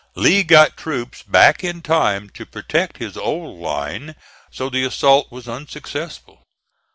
Lee 0.15 0.41
got 0.41 0.77
troops 0.77 1.21
back 1.21 1.63
in 1.63 1.83
time 1.83 2.31
to 2.31 2.43
protect 2.43 2.97
his 2.97 3.15
old 3.15 3.59
line, 3.59 4.15
so 4.49 4.67
the 4.67 4.83
assault 4.83 5.31
was 5.31 5.47
unsuccessful. 5.47 6.41